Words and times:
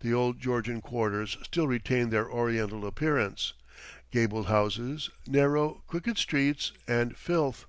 The 0.00 0.12
old 0.12 0.40
Georgian 0.40 0.82
quarters 0.82 1.38
still 1.42 1.66
retain 1.66 2.10
their 2.10 2.30
Oriental 2.30 2.84
appearance 2.84 3.54
gabled 4.10 4.48
houses, 4.48 5.08
narrow, 5.26 5.82
crooked 5.86 6.18
streets, 6.18 6.72
and 6.86 7.16
filth. 7.16 7.64